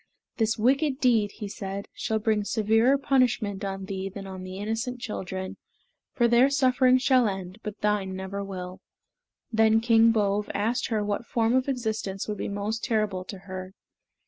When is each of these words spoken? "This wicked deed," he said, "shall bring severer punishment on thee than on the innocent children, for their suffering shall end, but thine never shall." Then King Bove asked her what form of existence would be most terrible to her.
"This 0.37 0.57
wicked 0.57 0.99
deed," 0.99 1.33
he 1.33 1.47
said, 1.47 1.87
"shall 1.93 2.17
bring 2.17 2.43
severer 2.43 2.97
punishment 2.97 3.63
on 3.63 3.85
thee 3.85 4.09
than 4.09 4.25
on 4.25 4.41
the 4.41 4.57
innocent 4.57 4.99
children, 4.99 5.57
for 6.11 6.27
their 6.27 6.49
suffering 6.49 6.97
shall 6.97 7.27
end, 7.27 7.59
but 7.61 7.81
thine 7.81 8.15
never 8.15 8.39
shall." 8.43 8.81
Then 9.51 9.79
King 9.79 10.11
Bove 10.11 10.49
asked 10.55 10.87
her 10.87 11.03
what 11.05 11.27
form 11.27 11.53
of 11.53 11.69
existence 11.69 12.27
would 12.27 12.39
be 12.39 12.49
most 12.49 12.83
terrible 12.83 13.23
to 13.25 13.37
her. 13.45 13.75